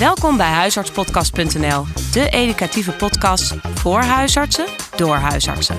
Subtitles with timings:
[0.00, 5.78] Welkom bij huisartspodcast.nl, de educatieve podcast voor huisartsen door huisartsen.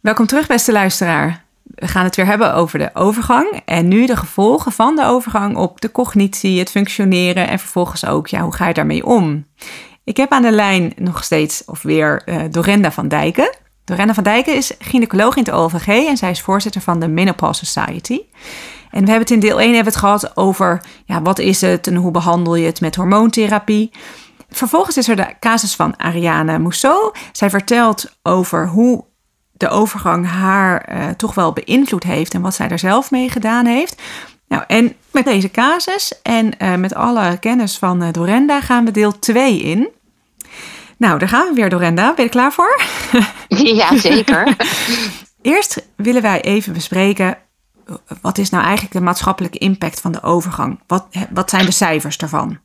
[0.00, 1.44] Welkom terug, beste luisteraar.
[1.62, 5.56] We gaan het weer hebben over de overgang en nu de gevolgen van de overgang
[5.56, 9.46] op de cognitie, het functioneren en vervolgens ook, ja, hoe ga je daarmee om?
[10.04, 13.56] Ik heb aan de lijn nog steeds, of weer, uh, Dorenda van Dijken.
[13.84, 17.66] Dorenda van Dijken is gynaecoloog in het OLVG en zij is voorzitter van de Menopause
[17.66, 18.20] Society.
[18.92, 21.60] En we hebben het in deel 1 hebben we het gehad over ja, wat is
[21.60, 23.90] het en hoe behandel je het met hormoontherapie.
[24.50, 27.14] Vervolgens is er de casus van Ariane Mousseau.
[27.32, 29.04] Zij vertelt over hoe
[29.52, 33.66] de overgang haar uh, toch wel beïnvloed heeft en wat zij er zelf mee gedaan
[33.66, 34.02] heeft.
[34.48, 38.90] Nou, en met deze casus en uh, met alle kennis van uh, Dorenda gaan we
[38.90, 39.88] deel 2 in.
[40.96, 42.06] Nou, daar gaan we weer, Dorenda.
[42.06, 42.80] Ben je er klaar voor?
[43.48, 44.56] Ja, zeker.
[45.42, 47.38] Eerst willen wij even bespreken
[48.20, 50.80] wat is nou eigenlijk de maatschappelijke impact van de overgang?
[50.86, 52.58] Wat, wat zijn de cijfers daarvan?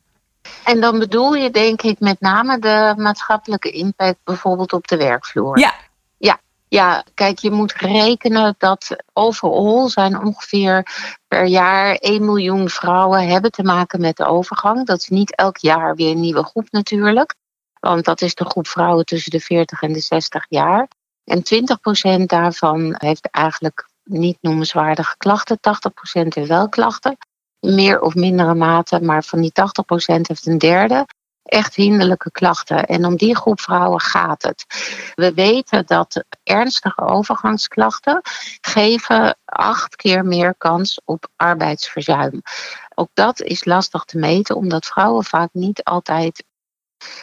[0.63, 5.59] En dan bedoel je denk ik met name de maatschappelijke impact bijvoorbeeld op de werkvloer.
[5.59, 5.73] Ja.
[6.17, 10.87] Ja, ja kijk, je moet rekenen dat overal zijn ongeveer
[11.27, 14.85] per jaar 1 miljoen vrouwen hebben te maken met de overgang.
[14.85, 17.35] Dat is niet elk jaar weer een nieuwe groep natuurlijk.
[17.79, 20.87] Want dat is de groep vrouwen tussen de 40 en de 60 jaar.
[21.23, 21.43] En
[22.21, 25.57] 20% daarvan heeft eigenlijk niet noemenswaardige klachten.
[25.57, 27.17] 80% heeft wel klachten.
[27.59, 31.05] Meer of mindere mate, maar van die 80% heeft een derde
[31.47, 32.85] echt hinderlijke klachten.
[32.85, 34.65] En om die groep vrouwen gaat het.
[35.15, 38.21] We weten dat ernstige overgangsklachten
[38.61, 42.41] geven acht keer meer kans op arbeidsverzuim.
[42.95, 46.43] Ook dat is lastig te meten, omdat vrouwen vaak niet altijd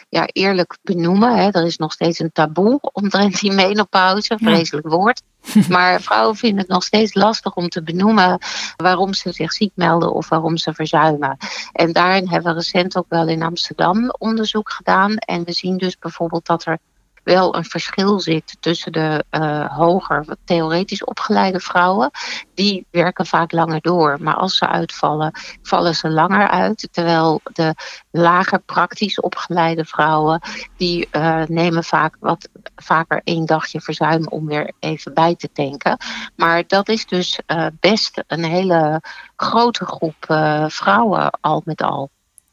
[0.09, 1.37] ja, eerlijk benoemen.
[1.37, 1.49] Hè.
[1.51, 5.23] Er is nog steeds een taboe omtrent die menopauze, vreselijk woord.
[5.69, 8.39] Maar vrouwen vinden het nog steeds lastig om te benoemen
[8.77, 11.37] waarom ze zich ziek melden of waarom ze verzuimen.
[11.73, 15.17] En daarin hebben we recent ook wel in Amsterdam onderzoek gedaan.
[15.17, 16.79] En we zien dus bijvoorbeeld dat er
[17.25, 22.11] wel een verschil zit tussen de uh, hoger theoretisch opgeleide vrouwen.
[22.55, 24.17] Die werken vaak langer door.
[24.21, 25.33] Maar als ze uitvallen,
[25.63, 26.89] vallen ze langer uit.
[26.93, 27.75] Terwijl de
[28.11, 30.41] lager praktisch opgeleide vrouwen,
[30.77, 35.97] die uh, nemen vaak wat vaker één dagje verzuim om weer even bij te tanken.
[36.37, 39.03] Maar dat is dus uh, best een hele
[39.37, 40.25] grote groep
[40.69, 42.11] vrouwen al met al.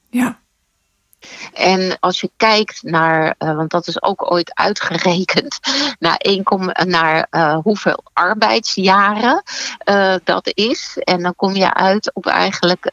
[0.10, 0.41] Ja.
[1.54, 5.59] En als je kijkt naar, uh, want dat is ook ooit uitgerekend,
[6.00, 6.44] naar, 1,
[6.86, 9.44] naar uh, hoeveel arbeidsjaren
[9.86, 10.98] uh, dat is.
[11.04, 12.92] En dan kom je uit op eigenlijk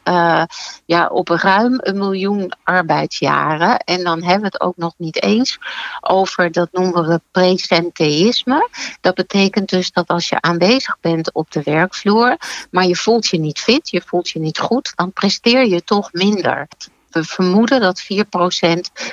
[0.85, 3.79] ja, op ruim een miljoen arbeidsjaren.
[3.79, 5.57] En dan hebben we het ook nog niet eens
[6.01, 8.69] over, dat noemen we presenteïsme.
[9.01, 12.37] Dat betekent dus dat als je aanwezig bent op de werkvloer,
[12.71, 16.13] maar je voelt je niet fit, je voelt je niet goed, dan presteer je toch
[16.13, 16.67] minder.
[17.09, 18.07] We vermoeden dat 4%,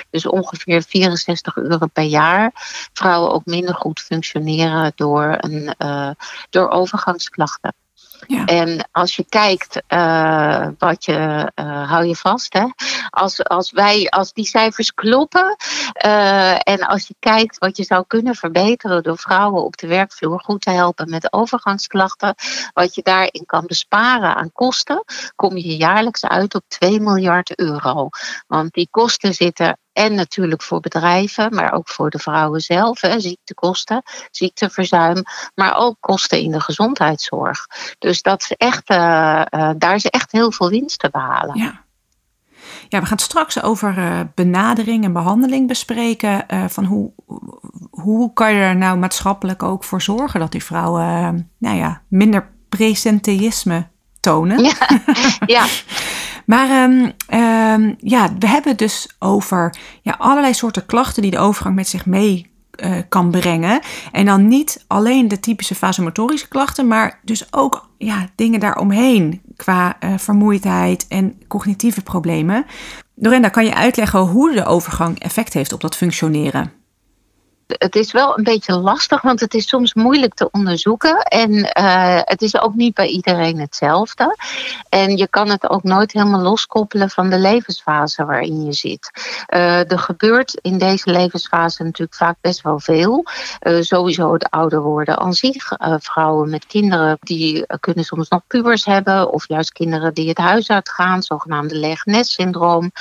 [0.09, 2.51] dus ongeveer 64 euro per jaar,
[2.93, 6.11] vrouwen ook minder goed functioneren door, een, uh,
[6.49, 7.73] door overgangsklachten.
[8.45, 12.65] En als je kijkt, uh, wat je, uh, hou je vast, hè?
[13.09, 15.55] Als, als, wij, als die cijfers kloppen
[16.05, 20.39] uh, en als je kijkt wat je zou kunnen verbeteren door vrouwen op de werkvloer
[20.39, 22.35] goed te helpen met overgangsklachten,
[22.73, 25.03] wat je daarin kan besparen aan kosten,
[25.35, 28.09] kom je jaarlijks uit op 2 miljard euro.
[28.47, 33.01] Want die kosten zitten en natuurlijk voor bedrijven, maar ook voor de vrouwen zelf.
[33.01, 35.23] Hè, ziektekosten, ziekteverzuim,
[35.55, 37.67] maar ook kosten in de gezondheidszorg.
[37.99, 38.97] Dus dat is echt, uh,
[39.51, 41.57] uh, daar is echt heel veel winst te behalen.
[41.57, 41.85] Ja.
[42.89, 46.45] Ja, we gaan straks over uh, benadering en behandeling bespreken.
[46.69, 47.11] van hoe,
[47.89, 52.49] hoe kan je er nou maatschappelijk ook voor zorgen dat die vrouwen nou ja, minder
[52.69, 53.87] presenteïsme
[54.19, 54.63] tonen?
[54.63, 54.75] Ja,
[55.45, 55.65] ja.
[56.47, 61.39] Maar um, um, ja, we hebben het dus over ja, allerlei soorten klachten die de
[61.39, 62.51] overgang met zich mee
[62.83, 63.79] uh, kan brengen.
[64.11, 69.97] En dan niet alleen de typische vasomotorische klachten, maar dus ook ja, dingen daaromheen qua
[69.99, 72.65] uh, vermoeidheid en cognitieve problemen.
[73.15, 76.71] Dorenda, kan je uitleggen hoe de overgang effect heeft op dat functioneren?
[77.67, 81.21] Het is wel een beetje lastig, want het is soms moeilijk te onderzoeken.
[81.21, 84.35] En uh, het is ook niet bij iedereen hetzelfde.
[84.89, 89.11] En je kan het ook nooit helemaal loskoppelen van de levensfase waarin je zit.
[89.53, 93.25] Uh, er gebeurt in deze levensfase natuurlijk vaak best wel veel.
[93.61, 95.71] Uh, sowieso het ouder worden aan zich.
[95.99, 99.31] vrouwen met kinderen die kunnen soms nog pubers hebben.
[99.31, 102.91] Of juist kinderen die het huis uitgaan, zogenaamde leg-nest-syndroom.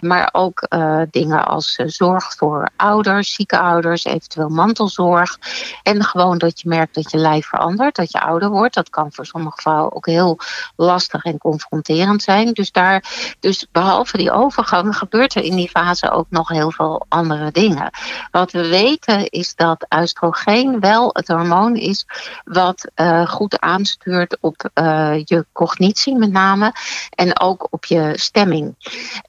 [0.00, 0.68] Maar ook
[1.10, 5.38] dingen als zorg voor ouders, zieke ouders eventueel mantelzorg.
[5.82, 8.74] En gewoon dat je merkt dat je lijf verandert, dat je ouder wordt.
[8.74, 10.38] Dat kan voor sommige vrouwen ook heel
[10.76, 12.52] lastig en confronterend zijn.
[12.52, 13.04] Dus, daar,
[13.40, 17.90] dus behalve die overgang gebeurt er in die fase ook nog heel veel andere dingen.
[18.30, 22.06] Wat we weten is dat oestrogeen wel het hormoon is
[22.44, 26.72] wat uh, goed aanstuurt op uh, je cognitie met name
[27.10, 28.74] en ook op je stemming.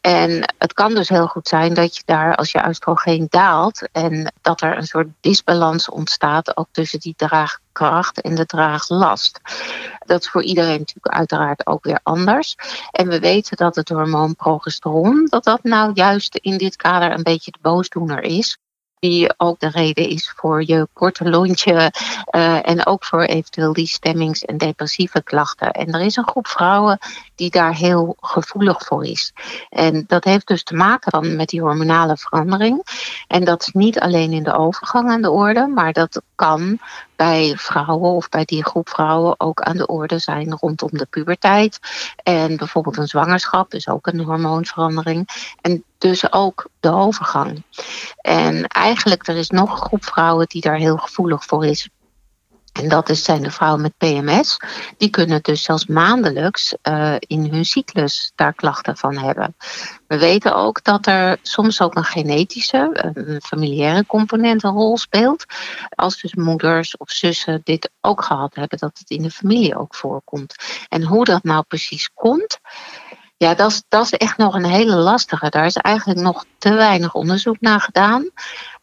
[0.01, 4.33] En het kan dus heel goed zijn dat je daar als je oestrogeen daalt en
[4.41, 9.39] dat er een soort disbalans ontstaat ook tussen die draagkracht en de draaglast.
[10.05, 12.55] Dat is voor iedereen natuurlijk uiteraard ook weer anders.
[12.91, 17.23] En we weten dat het hormoon progesteron, dat dat nou juist in dit kader een
[17.23, 18.57] beetje de boosdoener is
[18.99, 21.91] die ook de reden is voor je korte lontje
[22.31, 25.71] uh, en ook voor eventueel die stemmings- en depressieve klachten.
[25.71, 26.97] En er is een groep vrouwen
[27.37, 29.33] die daar heel gevoelig voor is.
[29.69, 32.83] En dat heeft dus te maken dan met die hormonale verandering.
[33.27, 36.79] En dat is niet alleen in de overgang aan de orde, maar dat kan
[37.15, 41.79] bij vrouwen of bij die groep vrouwen ook aan de orde zijn rondom de puberteit.
[42.23, 45.27] En bijvoorbeeld een zwangerschap is ook een hormoonverandering.
[45.61, 47.63] En dus ook de overgang.
[48.21, 51.89] En eigenlijk er is nog een groep vrouwen die daar heel gevoelig voor is.
[52.81, 54.57] En dat is, zijn de vrouwen met PMS.
[54.97, 59.55] Die kunnen dus zelfs maandelijks uh, in hun cyclus daar klachten van hebben.
[60.07, 65.45] We weten ook dat er soms ook een genetische, een familiaire component een rol speelt.
[65.89, 69.95] Als dus moeders of zussen dit ook gehad hebben, dat het in de familie ook
[69.95, 70.55] voorkomt.
[70.89, 72.59] En hoe dat nou precies komt,
[73.37, 75.49] ja, dat is, dat is echt nog een hele lastige.
[75.49, 78.29] Daar is eigenlijk nog te weinig onderzoek naar gedaan.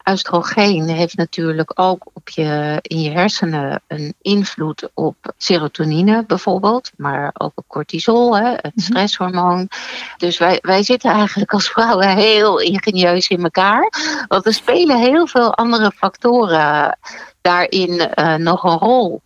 [0.09, 7.31] Oestrogeen heeft natuurlijk ook op je, in je hersenen een invloed op serotonine bijvoorbeeld, maar
[7.37, 8.79] ook op cortisol, hè, het mhm.
[8.79, 9.69] stresshormoon.
[10.17, 13.91] Dus wij, wij zitten eigenlijk als vrouwen heel ingenieus in elkaar.
[14.27, 16.97] Want er spelen heel veel andere factoren
[17.41, 19.21] daarin uh, nog een rol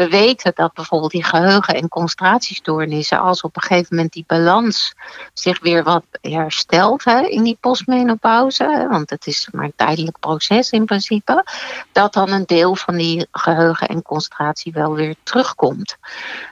[0.00, 4.94] we weten dat bijvoorbeeld die geheugen- en concentratiestoornissen, als op een gegeven moment die balans
[5.32, 10.70] zich weer wat herstelt hè, in die postmenopauze, want het is maar een tijdelijk proces
[10.70, 11.44] in principe,
[11.92, 15.96] dat dan een deel van die geheugen en concentratie wel weer terugkomt.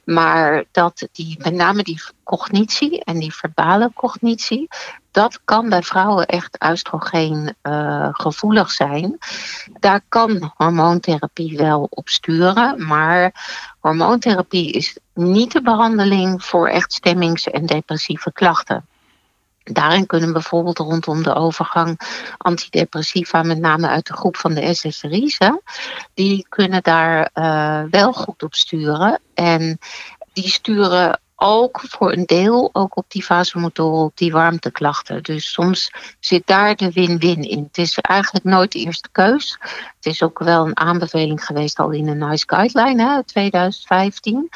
[0.04, 4.68] Maar dat die, met name die cognitie en die verbale cognitie,
[5.18, 9.18] dat kan bij vrouwen echt oestrogeen uh, gevoelig zijn.
[9.80, 13.34] Daar kan hormoontherapie wel op sturen, maar
[13.80, 18.86] hormoontherapie is niet de behandeling voor echt stemmings- en depressieve klachten.
[19.62, 22.00] Daarin kunnen bijvoorbeeld rondom de overgang
[22.36, 25.38] antidepressiva, met name uit de groep van de SSRI's,
[26.14, 29.20] die kunnen daar uh, wel goed op sturen.
[29.34, 29.78] En
[30.32, 35.22] die sturen ook voor een deel ook op die vasomotoren, op die warmteklachten.
[35.22, 35.90] Dus soms
[36.20, 37.62] zit daar de win-win in.
[37.62, 39.58] Het is eigenlijk nooit de eerste keus.
[39.96, 44.48] Het is ook wel een aanbeveling geweest al in een NICE Guideline hè, 2015.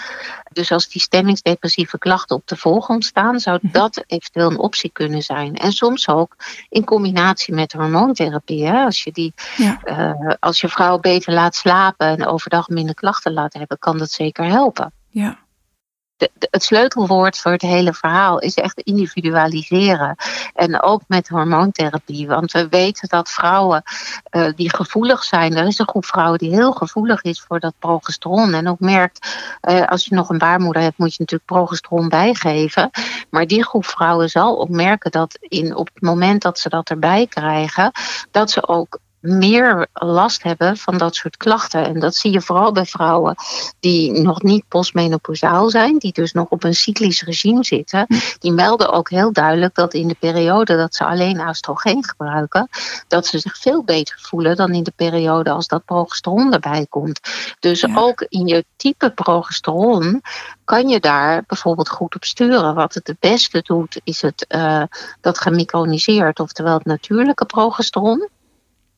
[0.52, 3.72] Dus als die stemmingsdepressieve klachten op de voorgrond staan, zou mhm.
[3.72, 5.54] dat eventueel een optie kunnen zijn.
[5.54, 6.36] En soms ook
[6.68, 8.66] in combinatie met hormoontherapie.
[8.66, 8.84] Hè.
[8.84, 9.80] Als, je die, ja.
[9.84, 14.10] uh, als je vrouw beter laat slapen en overdag minder klachten laat hebben, kan dat
[14.10, 14.92] zeker helpen.
[15.08, 15.38] Ja
[16.50, 20.16] het sleutelwoord voor het hele verhaal is echt individualiseren.
[20.54, 22.26] En ook met hormoontherapie.
[22.26, 23.82] Want we weten dat vrouwen
[24.30, 27.74] uh, die gevoelig zijn, er is een groep vrouwen die heel gevoelig is voor dat
[27.78, 28.54] progesteron.
[28.54, 29.26] En ook merkt,
[29.68, 32.90] uh, als je nog een baarmoeder hebt, moet je natuurlijk progesteron bijgeven.
[33.30, 36.90] Maar die groep vrouwen zal ook merken dat in, op het moment dat ze dat
[36.90, 37.92] erbij krijgen,
[38.30, 41.84] dat ze ook meer last hebben van dat soort klachten.
[41.84, 43.34] En dat zie je vooral bij vrouwen
[43.80, 48.06] die nog niet postmenopausaal zijn, die dus nog op een cyclisch regime zitten.
[48.38, 52.68] Die melden ook heel duidelijk dat in de periode dat ze alleen oestrogeen gebruiken,
[53.08, 57.20] dat ze zich veel beter voelen dan in de periode als dat progesteron erbij komt.
[57.60, 60.22] Dus ook in je type progesteron
[60.64, 62.74] kan je daar bijvoorbeeld goed op sturen.
[62.74, 64.82] Wat het het beste doet, is het uh,
[65.20, 68.28] dat gemicroniseerd, oftewel het natuurlijke progesteron.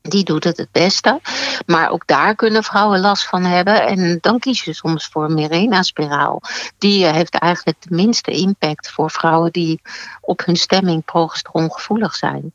[0.09, 1.21] Die doet het het beste.
[1.67, 3.87] Maar ook daar kunnen vrouwen last van hebben.
[3.87, 6.43] En dan kies je soms voor Mirena-spiraal.
[6.79, 9.81] Die heeft eigenlijk de minste impact voor vrouwen die
[10.21, 12.53] op hun stemming progesteron gevoelig zijn.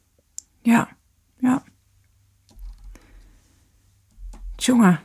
[0.61, 0.89] Ja,
[1.37, 1.63] ja.
[4.55, 4.99] Jongen,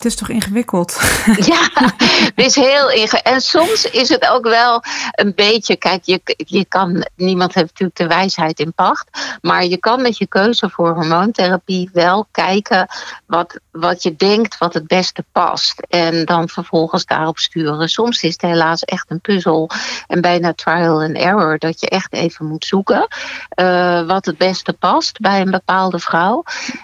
[0.00, 1.00] Het is toch ingewikkeld?
[1.52, 3.22] Ja, het is heel ingewikkeld.
[3.22, 5.76] En soms is het ook wel een beetje.
[5.76, 7.06] Kijk, je, je kan.
[7.16, 9.38] Niemand heeft natuurlijk de wijsheid in pacht.
[9.40, 12.86] Maar je kan met je keuze voor hormoontherapie wel kijken
[13.26, 15.80] wat, wat je denkt wat het beste past.
[15.88, 17.88] En dan vervolgens daarop sturen.
[17.88, 19.70] Soms is het helaas echt een puzzel.
[20.06, 21.58] En bijna trial and error.
[21.58, 23.06] Dat je echt even moet zoeken
[23.60, 26.42] uh, wat het beste past bij een bepaalde vrouw.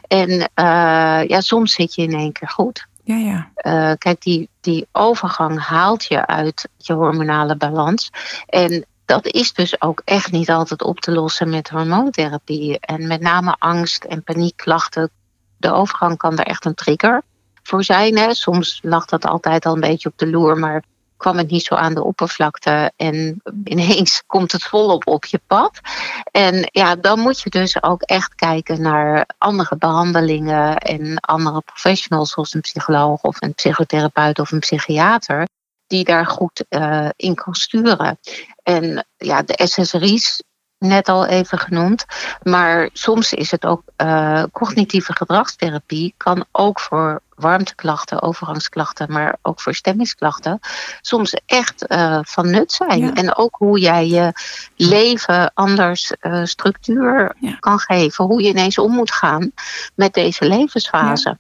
[0.08, 2.86] En uh, ja, soms zit je in één keer goed.
[3.06, 3.50] Ja, ja.
[3.56, 8.10] Uh, kijk, die, die overgang haalt je uit je hormonale balans.
[8.46, 12.80] En dat is dus ook echt niet altijd op te lossen met hormoontherapie.
[12.80, 15.10] En met name angst en paniekklachten.
[15.56, 17.22] De overgang kan daar echt een trigger
[17.62, 18.16] voor zijn.
[18.16, 18.34] Hè.
[18.34, 20.82] Soms lag dat altijd al een beetje op de loer, maar
[21.16, 25.80] kwam het niet zo aan de oppervlakte en ineens komt het volop op je pad.
[26.30, 32.30] En ja, dan moet je dus ook echt kijken naar andere behandelingen en andere professionals,
[32.30, 35.48] zoals een psycholoog of een psychotherapeut of een psychiater,
[35.86, 38.18] die daar goed uh, in kan sturen.
[38.62, 40.42] En ja, de SSRI's
[40.78, 42.04] net al even genoemd.
[42.42, 49.60] Maar soms is het ook uh, cognitieve gedragstherapie, kan ook voor warmteklachten, overgangsklachten, maar ook
[49.60, 50.58] voor stemmingsklachten,
[51.00, 52.98] soms echt uh, van nut zijn.
[52.98, 53.14] Ja.
[53.14, 54.32] En ook hoe jij je
[54.76, 57.56] leven anders uh, structuur ja.
[57.60, 59.52] kan geven, hoe je ineens om moet gaan
[59.94, 61.28] met deze levensfase.
[61.28, 61.38] Ja.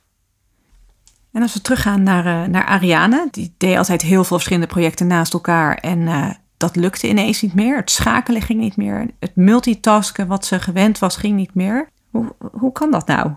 [1.32, 5.32] En als we teruggaan naar, naar Ariane, die deed altijd heel veel verschillende projecten naast
[5.32, 6.08] elkaar en
[6.56, 7.76] dat lukte ineens niet meer.
[7.76, 9.10] Het schakelen ging niet meer.
[9.18, 11.88] Het multitasken wat ze gewend was, ging niet meer.
[12.10, 13.30] Hoe, hoe kan dat nou?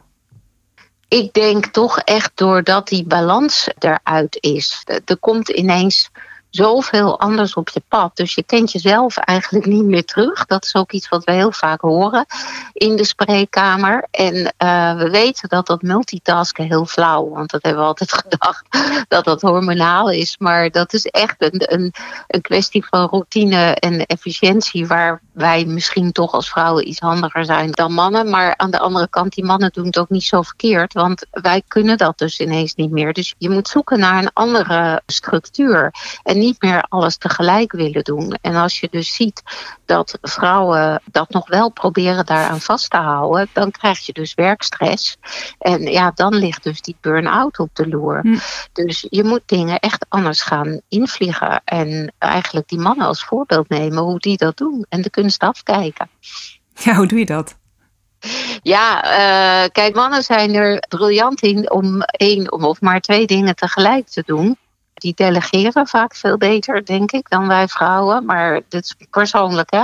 [1.10, 4.84] Ik denk toch echt doordat die balans eruit is.
[5.06, 6.10] Er komt ineens
[6.50, 8.15] zoveel anders op je pad.
[8.15, 10.46] Dus je kent jezelf eigenlijk niet meer terug.
[10.46, 12.25] Dat is ook iets wat we heel vaak horen
[12.74, 14.08] in de spreekkamer.
[14.12, 18.65] En uh, we weten dat dat multitasken heel flauw, want dat hebben we altijd gedacht
[19.08, 20.38] dat dat hormonaal is.
[20.38, 21.94] Maar dat is echt een, een,
[22.27, 27.72] een kwestie van routine en efficiëntie, waar wij misschien toch als vrouwen iets handiger zijn
[27.72, 28.29] dan mannen.
[28.29, 31.62] Maar aan de andere kant, die mannen doen het ook niet zo verkeerd, want wij
[31.68, 33.13] kunnen dat dus ineens niet meer.
[33.13, 35.94] Dus je moet zoeken naar een andere structuur.
[36.24, 38.38] En niet meer alles tegelijk willen doen.
[38.41, 39.43] En als je dus ziet
[39.86, 45.17] dat vrouwen dat nog wel proberen daaraan vast te houden, dan krijg je dus werkstress.
[45.60, 48.19] En ja, dan ligt dus die burn-out op de loer.
[48.22, 48.38] Hm.
[48.74, 51.62] Dus je moet dingen echt anders gaan invliegen.
[51.65, 54.86] En eigenlijk die mannen als voorbeeld nemen hoe die dat doen.
[54.89, 56.10] En de kunst afkijken.
[56.74, 57.58] Ja, hoe doe je dat?
[58.62, 64.08] Ja, uh, kijk, mannen zijn er briljant in om één of maar twee dingen tegelijk
[64.08, 64.58] te doen
[65.00, 68.25] die delegeren vaak veel beter, denk ik, dan wij vrouwen.
[68.25, 69.84] Maar dit is persoonlijk, hè?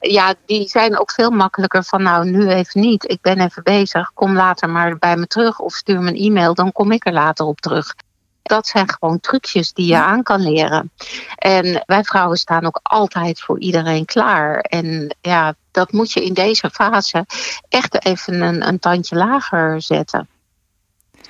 [0.00, 3.10] Ja, die zijn ook veel makkelijker van, nou, nu even niet.
[3.10, 4.10] Ik ben even bezig.
[4.14, 7.12] Kom later maar bij me terug of stuur me een e-mail, dan kom ik er
[7.12, 7.94] later op terug.
[8.42, 10.90] Dat zijn gewoon trucjes die je aan kan leren.
[11.34, 14.60] En wij vrouwen staan ook altijd voor iedereen klaar.
[14.60, 17.26] En ja, dat moet je in deze fase
[17.68, 20.28] echt even een, een tandje lager zetten.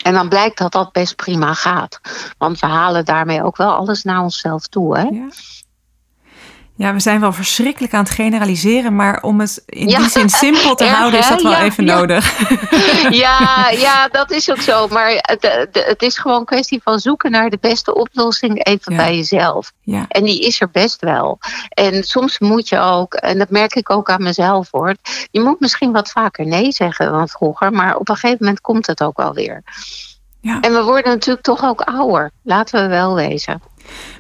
[0.02, 2.00] En dan blijkt dat dat best prima gaat.
[2.38, 4.98] Want we halen daarmee ook wel alles naar onszelf toe.
[4.98, 5.02] Hè?
[5.02, 5.28] Ja.
[6.80, 10.74] Ja, we zijn wel verschrikkelijk aan het generaliseren, maar om het in die zin simpel
[10.74, 12.38] te houden, is dat wel even nodig.
[13.10, 14.88] Ja, ja, dat is ook zo.
[14.88, 19.16] Maar het, het is gewoon een kwestie van zoeken naar de beste oplossing even bij
[19.16, 19.72] jezelf.
[20.08, 21.38] En die is er best wel.
[21.68, 24.94] En soms moet je ook, en dat merk ik ook aan mezelf hoor,
[25.30, 28.86] je moet misschien wat vaker nee zeggen dan vroeger, maar op een gegeven moment komt
[28.86, 29.62] het ook wel weer.
[30.40, 30.60] Ja.
[30.60, 33.62] En we worden natuurlijk toch ook ouder, laten we wel wezen.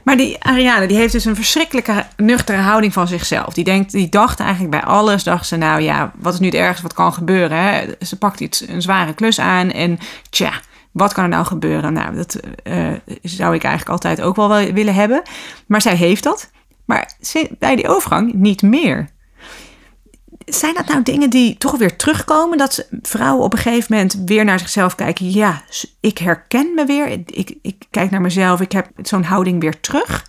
[0.02, 3.54] Maar die Ariane, die heeft dus een verschrikkelijke nuchtere houding van zichzelf.
[3.54, 6.54] Die, denkt, die dacht eigenlijk bij alles, dacht ze nou ja, wat is nu het
[6.54, 7.58] ergste wat kan gebeuren?
[7.58, 7.84] Hè?
[8.00, 9.98] Ze pakt iets, een zware klus aan en
[10.30, 10.52] tja,
[10.90, 11.92] wat kan er nou gebeuren?
[11.92, 15.22] Nou, dat uh, zou ik eigenlijk altijd ook wel willen hebben.
[15.66, 16.50] Maar zij heeft dat.
[16.84, 17.12] Maar
[17.58, 19.08] bij die overgang niet meer
[20.44, 22.58] zijn dat nou dingen die toch weer terugkomen?
[22.58, 25.30] Dat vrouwen op een gegeven moment weer naar zichzelf kijken.
[25.30, 25.62] Ja,
[26.00, 27.08] ik herken me weer.
[27.08, 28.60] Ik, ik kijk naar mezelf.
[28.60, 30.28] Ik heb zo'n houding weer terug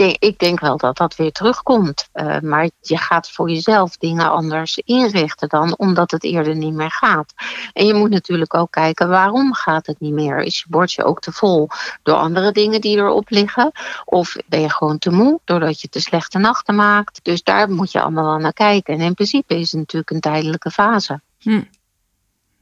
[0.00, 2.08] ik denk wel dat dat weer terugkomt.
[2.14, 6.90] Uh, maar je gaat voor jezelf dingen anders inrichten dan omdat het eerder niet meer
[6.90, 7.34] gaat.
[7.72, 10.38] En je moet natuurlijk ook kijken waarom gaat het niet meer.
[10.38, 11.68] Is je bordje ook te vol
[12.02, 13.70] door andere dingen die erop liggen?
[14.04, 17.20] Of ben je gewoon te moe doordat je te slechte nachten maakt?
[17.22, 18.94] Dus daar moet je allemaal naar kijken.
[18.94, 21.20] En in principe is het natuurlijk een tijdelijke fase.
[21.38, 21.62] Hm.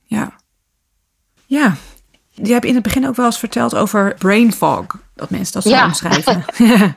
[0.03, 0.39] Ja.
[1.47, 1.77] Ja,
[2.31, 4.87] je hebt in het begin ook wel eens verteld over brain fog.
[5.21, 5.85] Dat mensen dat zo ja.
[5.85, 6.45] omschrijven.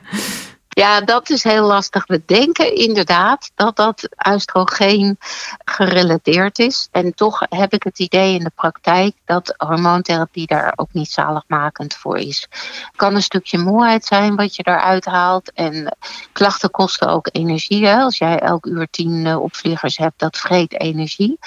[0.74, 2.06] Ja, dat is heel lastig.
[2.06, 5.16] We denken inderdaad dat dat oestrogeen
[5.64, 6.88] gerelateerd is.
[6.92, 11.94] En toch heb ik het idee in de praktijk dat hormoontherapie daar ook niet zaligmakend
[11.94, 12.46] voor is.
[12.50, 15.52] Het kan een stukje moeheid zijn wat je eruit haalt.
[15.52, 15.96] En
[16.32, 17.86] klachten kosten ook energie.
[17.86, 17.96] Hè?
[17.96, 21.38] Als jij elk uur tien eh, opvliegers hebt, dat vreet energie.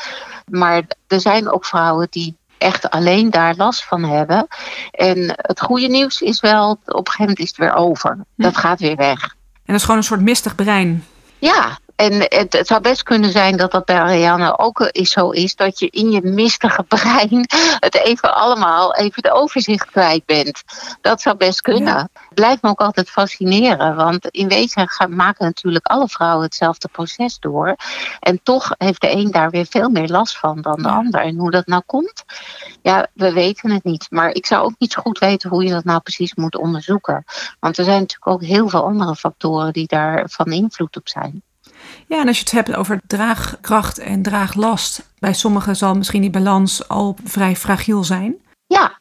[0.45, 4.47] Maar er zijn ook vrouwen die echt alleen daar last van hebben.
[4.91, 8.17] En het goede nieuws is wel, op een gegeven moment is het weer over.
[8.35, 9.23] Dat gaat weer weg.
[9.23, 11.05] En dat is gewoon een soort mistig brein.
[11.39, 15.29] Ja, en het, het, zou best kunnen zijn dat dat bij Ariane ook is, zo
[15.29, 15.55] is.
[15.55, 17.45] Dat je in je mistige brein
[17.79, 20.63] het even allemaal even de overzicht kwijt bent.
[21.01, 21.93] Dat zou best kunnen.
[21.93, 22.07] Ja.
[22.33, 23.95] Blijft me ook altijd fascineren.
[23.95, 27.75] Want in wezen gaan, maken natuurlijk alle vrouwen hetzelfde proces door.
[28.19, 31.21] En toch heeft de een daar weer veel meer last van dan de ander.
[31.21, 32.23] En hoe dat nou komt,
[32.81, 34.07] ja, we weten het niet.
[34.09, 37.23] Maar ik zou ook niet zo goed weten hoe je dat nou precies moet onderzoeken.
[37.59, 41.43] Want er zijn natuurlijk ook heel veel andere factoren die daar van invloed op zijn.
[42.07, 46.29] Ja, en als je het hebt over draagkracht en draaglast, bij sommigen zal misschien die
[46.29, 48.35] balans al vrij fragiel zijn.
[48.67, 48.99] Ja,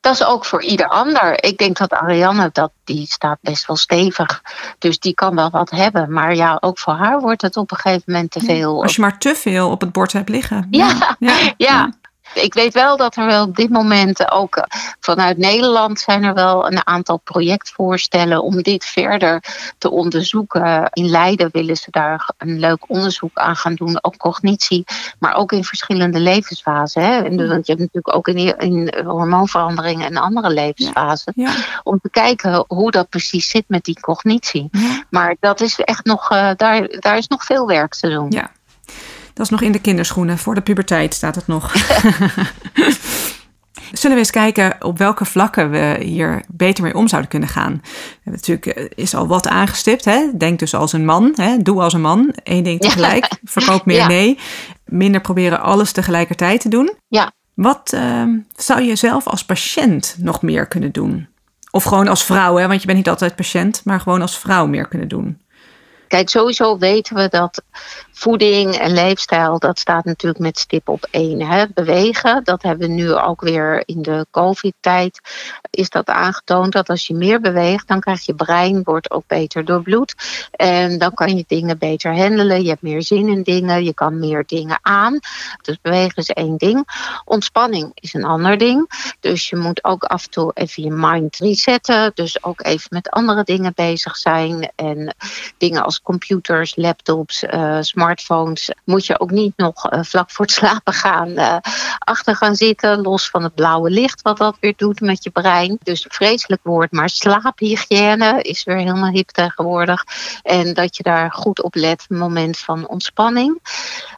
[0.00, 1.44] dat is ook voor ieder ander.
[1.44, 4.42] Ik denk dat Ariane, dat, die staat best wel stevig.
[4.78, 6.12] Dus die kan wel wat hebben.
[6.12, 8.82] Maar ja, ook voor haar wordt het op een gegeven moment te veel.
[8.82, 10.66] Als je maar te veel op het bord hebt liggen.
[10.70, 11.16] ja.
[11.18, 11.54] ja.
[11.56, 11.90] ja.
[12.34, 14.64] Ik weet wel dat er wel op dit moment ook eh,
[15.00, 19.42] vanuit Nederland zijn er wel een aantal projectvoorstellen om dit verder
[19.78, 20.90] te onderzoeken.
[20.92, 24.84] In Leiden willen ze daar een leuk onderzoek aan gaan doen, ook cognitie,
[25.18, 27.02] maar ook in verschillende levensfasen.
[27.02, 27.22] Hè?
[27.22, 31.34] Want je hebt natuurlijk ook in, in hormoonveranderingen en andere levensfasen.
[31.82, 34.70] Om te kijken hoe dat precies zit met die cognitie.
[35.10, 38.30] Maar dat is echt nog, uh, daar, daar is nog veel werk te doen.
[38.30, 38.50] Ja.
[39.38, 40.38] Dat is nog in de kinderschoenen.
[40.38, 41.72] Voor de puberteit staat het nog.
[43.92, 47.82] Zullen we eens kijken op welke vlakken we hier beter mee om zouden kunnen gaan?
[48.24, 50.04] Natuurlijk eh, is al wat aangestipt.
[50.04, 50.30] Hè?
[50.36, 51.32] Denk dus als een man.
[51.34, 51.56] Hè?
[51.58, 52.34] Doe als een man.
[52.42, 53.28] Eén ding tegelijk.
[53.44, 54.38] Verkoop meer nee.
[54.84, 56.92] Minder proberen alles tegelijkertijd te doen.
[57.08, 57.32] Ja.
[57.54, 58.22] Wat uh,
[58.56, 61.28] zou je zelf als patiënt nog meer kunnen doen?
[61.70, 62.66] Of gewoon als vrouw, hè?
[62.66, 65.40] want je bent niet altijd patiënt, maar gewoon als vrouw meer kunnen doen.
[66.08, 67.62] Kijk, sowieso weten we dat
[68.18, 71.42] voeding en leefstijl, dat staat natuurlijk met stip op één.
[71.42, 71.64] Hè?
[71.74, 75.20] Bewegen, dat hebben we nu ook weer in de COVID-tijd,
[75.70, 79.64] is dat aangetoond dat als je meer beweegt, dan krijgt je brein wordt ook beter
[79.64, 80.14] doorbloed.
[80.50, 84.18] En dan kan je dingen beter handelen, je hebt meer zin in dingen, je kan
[84.18, 85.18] meer dingen aan.
[85.62, 86.86] Dus bewegen is één ding.
[87.24, 88.90] Ontspanning is een ander ding.
[89.20, 92.10] Dus je moet ook af en toe even je mind resetten.
[92.14, 94.72] Dus ook even met andere dingen bezig zijn.
[94.74, 95.14] En
[95.58, 100.54] dingen als computers, laptops, uh, smartphones, moet je ook niet nog uh, vlak voor het
[100.54, 101.56] slapen gaan uh,
[101.98, 105.78] achter gaan zitten, los van het blauwe licht wat dat weer doet met je brein.
[105.82, 110.04] Dus vreselijk woord, maar slaaphygiëne is weer helemaal hip tegenwoordig.
[110.42, 113.60] En dat je daar goed op let, moment van ontspanning.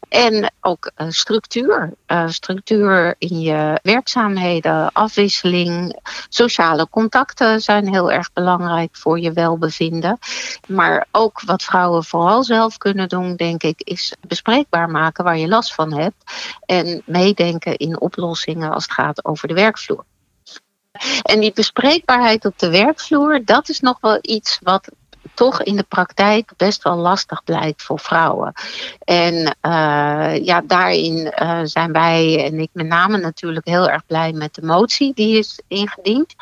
[0.08, 1.92] En ook uh, structuur.
[2.26, 5.98] Structuur in je werkzaamheden, afwisseling.
[6.28, 10.18] Sociale contacten zijn heel erg belangrijk voor je welbevinden.
[10.66, 15.48] Maar ook wat vrouwen vooral zelf kunnen doen, denk ik, is bespreekbaar maken waar je
[15.48, 16.24] last van hebt.
[16.66, 20.04] En meedenken in oplossingen als het gaat over de werkvloer.
[21.22, 24.90] En die bespreekbaarheid op de werkvloer, dat is nog wel iets wat
[25.40, 28.52] toch in de praktijk best wel lastig blijkt voor vrouwen.
[29.04, 34.32] En uh, ja, daarin uh, zijn wij en ik met name natuurlijk heel erg blij
[34.32, 36.34] met de motie die is ingediend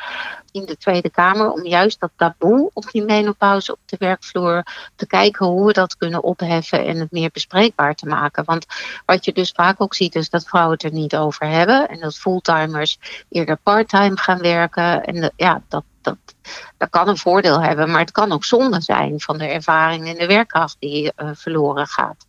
[0.51, 4.63] in de Tweede Kamer om juist dat taboe op die menopauze op de werkvloer
[4.95, 8.45] te kijken hoe we dat kunnen opheffen en het meer bespreekbaar te maken.
[8.45, 8.65] Want
[9.05, 11.99] wat je dus vaak ook ziet is dat vrouwen het er niet over hebben en
[11.99, 15.03] dat fulltimers eerder parttime gaan werken.
[15.03, 16.35] En ja, dat, dat,
[16.77, 20.17] dat kan een voordeel hebben, maar het kan ook zonde zijn van de ervaring en
[20.17, 22.25] de werkkracht die uh, verloren gaat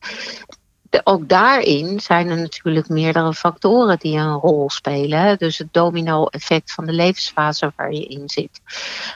[1.05, 5.39] ook daarin zijn er natuurlijk meerdere factoren die een rol spelen.
[5.39, 8.61] Dus het domino-effect van de levensfase waar je in zit.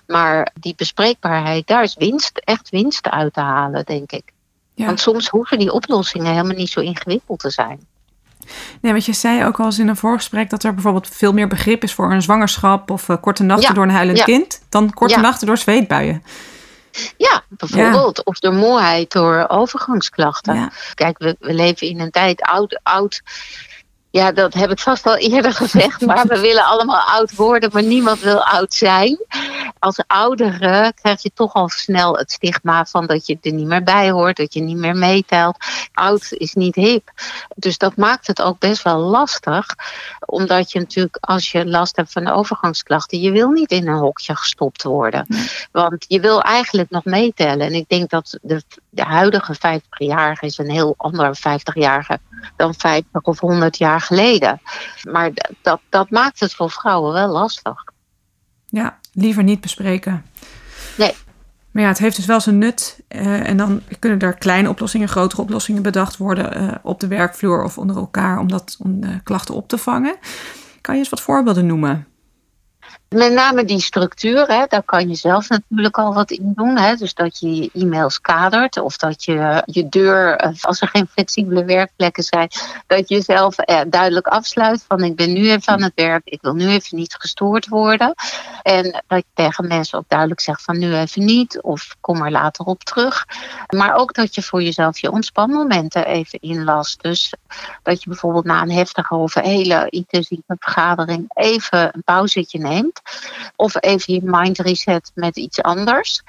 [0.07, 4.33] Maar die bespreekbaarheid, daar is winst, echt winst uit te halen, denk ik.
[4.75, 7.87] Want soms hoeven die oplossingen helemaal niet zo ingewikkeld te zijn.
[8.81, 11.49] Nee, want je zei ook al eens in een voorgesprek dat er bijvoorbeeld veel meer
[11.49, 15.21] begrip is voor een zwangerschap of uh, korte nachten door een huilend kind dan korte
[15.21, 16.23] nachten door zweetbuien.
[17.17, 18.25] Ja, bijvoorbeeld.
[18.25, 20.73] Of door moeheid door overgangsklachten.
[20.95, 23.23] Kijk, we, we leven in een tijd oud, oud
[24.15, 26.01] Ja, dat heb ik vast al eerder gezegd.
[26.01, 29.19] Maar we willen allemaal oud worden, maar niemand wil oud zijn.
[29.79, 33.83] Als oudere krijg je toch al snel het stigma van dat je er niet meer
[33.83, 35.57] bij hoort, dat je niet meer meetelt.
[35.93, 37.11] Oud is niet hip.
[37.55, 39.67] Dus dat maakt het ook best wel lastig.
[40.27, 44.37] Omdat je natuurlijk, als je last hebt van overgangsklachten, je wil niet in een hokje
[44.37, 45.27] gestopt worden.
[45.73, 47.67] Want je wil eigenlijk nog meetellen.
[47.67, 52.19] En ik denk dat de, de huidige 50-jarige is een heel andere 50-jarige
[52.57, 54.61] dan 50 of 100 jaar geleden.
[55.11, 55.31] Maar
[55.63, 57.85] dat, dat maakt het voor vrouwen wel lastig.
[58.67, 60.25] Ja, liever niet bespreken.
[60.97, 61.15] Nee.
[61.71, 63.01] Maar ja, het heeft dus wel zijn nut.
[63.09, 67.65] Uh, en dan kunnen er kleine oplossingen, grotere oplossingen bedacht worden uh, op de werkvloer
[67.65, 70.17] of onder elkaar om, dat, om de klachten op te vangen.
[70.81, 72.07] Kan je eens wat voorbeelden noemen?
[73.15, 76.79] Met name die structuur, hè, daar kan je zelf natuurlijk al wat in doen.
[76.79, 76.95] Hè.
[76.95, 81.07] Dus dat je je e-mails kadert of dat je je deur, eh, als er geen
[81.07, 82.49] flexibele werkplekken zijn,
[82.87, 86.43] dat je zelf eh, duidelijk afsluit van ik ben nu even aan het werk, ik
[86.43, 88.15] wil nu even niet gestoord worden.
[88.63, 92.31] En dat je tegen mensen ook duidelijk zegt van nu even niet of kom er
[92.31, 93.25] later op terug.
[93.77, 97.03] Maar ook dat je voor jezelf je ontspanmomenten even inlast.
[97.03, 97.35] Dus
[97.83, 103.03] dat je bijvoorbeeld na een heftige of hele intensieve vergadering even een pauzetje neemt.
[103.57, 106.23] Of even je mind reset met iets anders.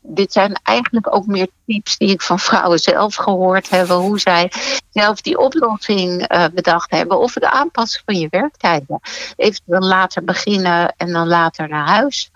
[0.00, 3.88] Dit, zijn eigenlijk ook meer tips die ik van vrouwen zelf gehoord heb.
[3.88, 4.52] Hoe zij
[4.90, 7.18] zelf die oplossing uh, bedacht hebben.
[7.18, 9.00] Of het aanpassen van je werktijden.
[9.36, 12.30] Eventueel later beginnen en dan later naar huis.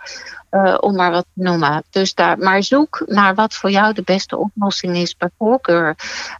[0.50, 1.82] Uh, om maar wat te noemen.
[1.90, 5.96] Dus daar, maar zoek naar wat voor jou de beste oplossing is, bij voorkeur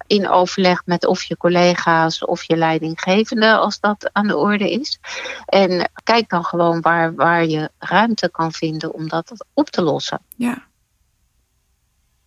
[0.06, 4.98] in overleg met of je collega's of je leidinggevende, als dat aan de orde is.
[5.46, 10.20] En kijk dan gewoon waar, waar je ruimte kan vinden om dat op te lossen.
[10.36, 10.68] Ja.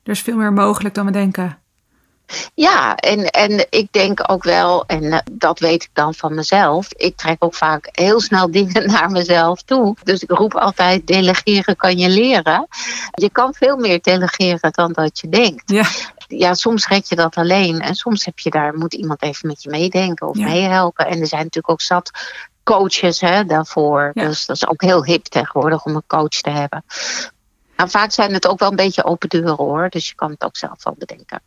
[0.04, 1.58] Er is veel meer mogelijk dan we denken.
[2.54, 6.88] Ja, en, en ik denk ook wel, en eh, dat weet ik dan van mezelf,
[6.94, 9.96] ik trek ook vaak heel snel dingen naar mezelf toe.
[10.04, 12.68] Dus ik roep altijd: delegeren kan je leren.
[13.12, 15.72] Je kan veel meer delegeren dan dat je denkt.
[15.72, 15.86] Ja.
[16.28, 19.64] Ja, soms red je dat alleen en soms heb je daar, moet iemand even met
[19.64, 20.48] je meedenken of ja.
[20.48, 21.08] meehelpen.
[21.08, 22.12] En er zijn natuurlijk ook zat
[22.64, 24.12] coaches hè, daarvoor.
[24.14, 24.26] Ja.
[24.28, 26.84] Dus dat is ook heel hip tegenwoordig om een coach te hebben.
[27.78, 29.90] Nou, vaak zijn het ook wel een beetje open deuren hoor.
[29.90, 31.42] Dus je kan het ook zelf wel bedenken.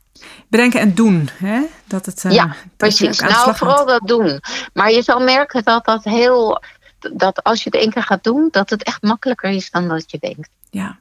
[0.48, 1.60] Bedenken en doen, hè?
[1.84, 3.20] Dat het, uh, ja, precies.
[3.20, 4.40] Nou, vooral dat doen.
[4.72, 6.62] Maar je zal merken dat dat heel.
[7.12, 10.10] Dat als je het één keer gaat doen, dat het echt makkelijker is dan dat
[10.10, 10.48] je denkt.
[10.70, 10.98] Ja.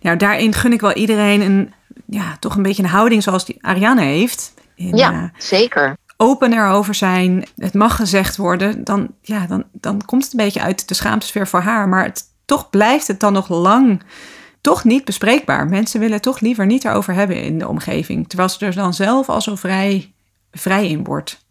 [0.00, 1.74] Nou, daarin gun ik wel iedereen een,
[2.06, 4.54] ja, toch een beetje een houding zoals die Ariane heeft.
[4.74, 10.04] In, ja, uh, zeker open erover zijn, het mag gezegd worden, dan, ja, dan, dan
[10.04, 11.88] komt het een beetje uit de schaamtesfeer voor haar.
[11.88, 14.02] Maar het, toch blijft het dan nog lang
[14.60, 15.66] toch niet bespreekbaar.
[15.66, 18.28] Mensen willen toch liever niet erover hebben in de omgeving.
[18.28, 20.12] Terwijl ze er dan zelf al zo vrij,
[20.52, 21.44] vrij in wordt.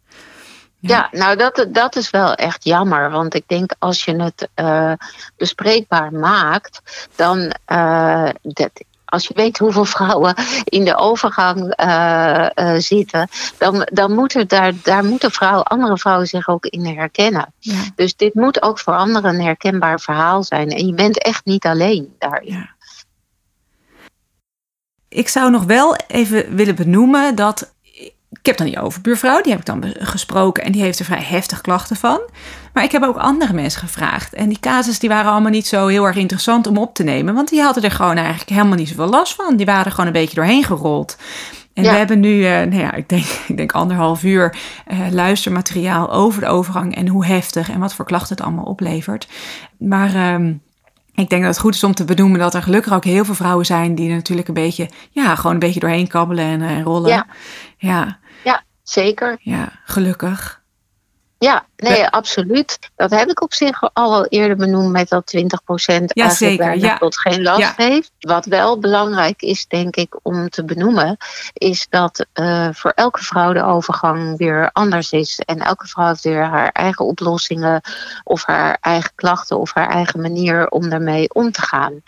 [0.78, 3.10] Ja, nou dat, dat is wel echt jammer.
[3.10, 4.92] Want ik denk als je het uh,
[5.36, 7.54] bespreekbaar maakt, dan.
[7.72, 8.70] Uh, dat,
[9.10, 14.72] als je weet hoeveel vrouwen in de overgang uh, uh, zitten, dan, dan moeten daar,
[14.82, 17.54] daar moeten vrouwen, andere vrouwen zich ook in herkennen.
[17.58, 17.82] Ja.
[17.94, 20.68] Dus dit moet ook voor anderen een herkenbaar verhaal zijn.
[20.68, 22.52] En je bent echt niet alleen daarin.
[22.52, 22.68] Ja.
[25.08, 27.74] Ik zou nog wel even willen benoemen dat
[28.40, 31.22] ik heb dan die overbuurvrouw, die heb ik dan gesproken en die heeft er vrij
[31.22, 32.20] heftig klachten van.
[32.72, 34.34] Maar ik heb ook andere mensen gevraagd.
[34.34, 37.34] En die casus die waren allemaal niet zo heel erg interessant om op te nemen.
[37.34, 39.56] Want die hadden er gewoon eigenlijk helemaal niet zoveel last van.
[39.56, 41.16] Die waren er gewoon een beetje doorheen gerold.
[41.74, 41.90] En ja.
[41.90, 44.56] we hebben nu, uh, nou ja, ik denk, ik denk anderhalf uur
[44.92, 49.28] uh, luistermateriaal over de overgang en hoe heftig en wat voor klachten het allemaal oplevert.
[49.78, 50.54] Maar uh,
[51.14, 53.34] ik denk dat het goed is om te benoemen dat er gelukkig ook heel veel
[53.34, 56.82] vrouwen zijn die er natuurlijk een beetje, ja, gewoon een beetje doorheen kabbelen en, en
[56.82, 57.10] rollen.
[57.10, 57.26] Ja.
[57.76, 58.18] ja.
[58.90, 59.36] Zeker.
[59.40, 60.60] Ja, gelukkig.
[61.38, 62.78] Ja, nee, absoluut.
[62.96, 66.78] Dat heb ik op zich al eerder benoemd met dat 20% ja, zeker.
[66.78, 66.98] Ja.
[66.98, 67.72] tot geen last ja.
[67.76, 68.12] heeft.
[68.18, 71.16] Wat wel belangrijk is, denk ik, om te benoemen,
[71.52, 75.38] is dat uh, voor elke vrouw de overgang weer anders is.
[75.38, 77.80] En elke vrouw heeft weer haar eigen oplossingen
[78.24, 82.02] of haar eigen klachten of haar eigen manier om daarmee om te gaan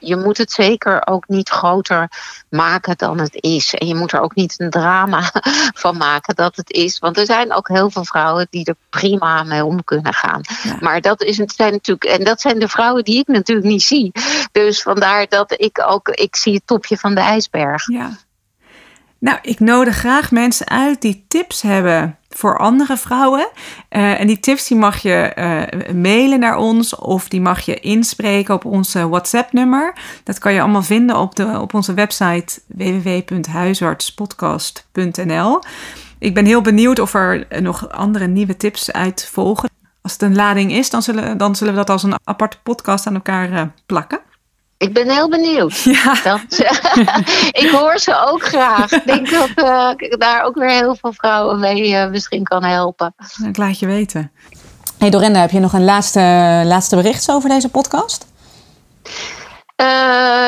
[0.00, 2.10] je moet het zeker ook niet groter
[2.48, 3.74] maken dan het is.
[3.74, 5.30] En je moet er ook niet een drama
[5.82, 6.98] van maken dat het is.
[6.98, 10.40] Want er zijn ook heel veel vrouwen die er prima mee om kunnen gaan.
[10.62, 10.76] Ja.
[10.80, 12.04] Maar dat is het zijn natuurlijk.
[12.04, 14.12] En dat zijn de vrouwen die ik natuurlijk niet zie.
[14.52, 16.08] Dus vandaar dat ik ook.
[16.08, 17.88] Ik zie het topje van de ijsberg.
[17.88, 18.10] Ja.
[19.18, 23.48] Nou, ik nodig graag mensen uit die tips hebben voor andere vrouwen.
[23.90, 25.62] Uh, en die tips die mag je uh,
[25.94, 29.94] mailen naar ons of die mag je inspreken op onze WhatsApp-nummer.
[30.24, 35.62] Dat kan je allemaal vinden op, de, op onze website www.huisartspodcast.nl.
[36.18, 39.68] Ik ben heel benieuwd of er nog andere nieuwe tips uit volgen.
[40.02, 43.06] Als het een lading is, dan zullen, dan zullen we dat als een aparte podcast
[43.06, 44.20] aan elkaar uh, plakken.
[44.80, 45.78] Ik ben heel benieuwd.
[45.78, 46.14] Ja.
[46.22, 46.40] Dat,
[47.62, 48.92] ik hoor ze ook graag.
[48.92, 52.64] Ik denk dat uh, ik daar ook weer heel veel vrouwen mee uh, misschien kan
[52.64, 53.14] helpen.
[53.44, 54.30] Ik laat je weten.
[54.98, 56.20] Hey Dorinda, heb je nog een laatste,
[56.64, 58.26] laatste bericht over deze podcast?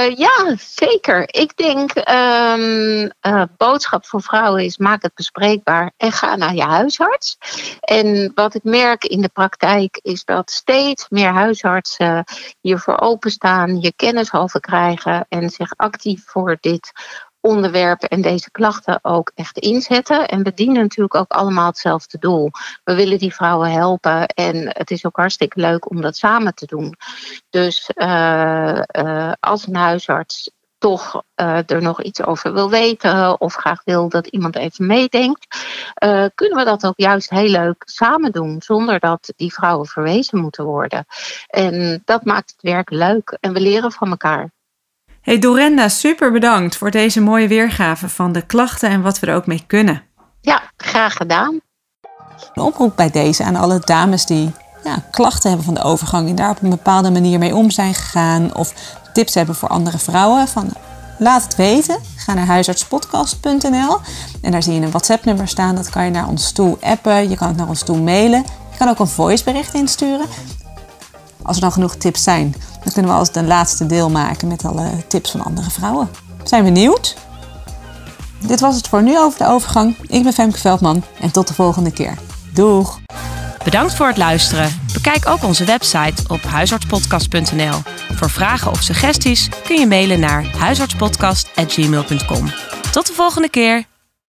[0.02, 1.34] Uh, ja, zeker.
[1.34, 6.62] Ik denk, um, uh, boodschap voor vrouwen is: maak het bespreekbaar en ga naar je
[6.62, 7.38] huisarts.
[7.80, 12.24] En wat ik merk in de praktijk is dat steeds meer huisartsen
[12.60, 16.92] hiervoor openstaan, je kennis over krijgen en zich actief voor dit
[17.42, 20.28] onderwerpen en deze klachten ook echt inzetten.
[20.28, 22.50] En we dienen natuurlijk ook allemaal hetzelfde doel.
[22.84, 26.66] We willen die vrouwen helpen en het is ook hartstikke leuk om dat samen te
[26.66, 26.94] doen.
[27.50, 33.54] Dus uh, uh, als een huisarts toch uh, er nog iets over wil weten of
[33.54, 35.46] graag wil dat iemand even meedenkt,
[36.34, 40.64] kunnen we dat ook juist heel leuk samen doen, zonder dat die vrouwen verwezen moeten
[40.64, 41.04] worden.
[41.46, 44.50] En dat maakt het werk leuk en we leren van elkaar.
[45.22, 49.34] Hey Dorenda, super bedankt voor deze mooie weergave van de klachten en wat we er
[49.34, 50.02] ook mee kunnen.
[50.40, 51.60] Ja, graag gedaan.
[52.54, 54.50] Een oproep bij deze aan alle dames die
[54.84, 57.94] ja, klachten hebben van de overgang en daar op een bepaalde manier mee om zijn
[57.94, 60.48] gegaan of tips hebben voor andere vrouwen.
[60.48, 60.70] Van,
[61.18, 61.98] laat het weten.
[62.16, 63.98] Ga naar huisartspodcast.nl
[64.42, 65.74] en daar zie je een WhatsApp-nummer staan.
[65.74, 67.28] Dat kan je naar ons toe appen.
[67.28, 68.44] Je kan het naar ons toe mailen.
[68.70, 70.26] Je kan ook een voicebericht insturen.
[71.42, 74.64] Als er dan genoeg tips zijn, dan kunnen we als een laatste deel maken met
[74.64, 76.08] alle tips van andere vrouwen.
[76.44, 77.16] Zijn we benieuwd?
[78.46, 79.96] Dit was het voor nu over de overgang.
[80.06, 82.18] Ik ben Femke Veldman en tot de volgende keer.
[82.54, 83.00] Doeg!
[83.64, 84.80] Bedankt voor het luisteren.
[84.92, 87.78] Bekijk ook onze website op huisartspodcast.nl.
[88.14, 92.50] Voor vragen of suggesties kun je mailen naar huisartspodcast.gmail.com.
[92.92, 93.91] Tot de volgende keer!